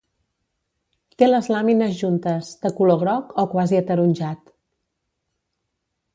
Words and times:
Té 1.21 1.27
les 1.27 1.49
làmines 1.55 1.93
juntes, 1.99 2.49
de 2.65 2.73
color 2.81 2.99
groc 3.05 3.37
o 3.45 3.47
quasi 3.53 3.81
ataronjat. 3.83 4.53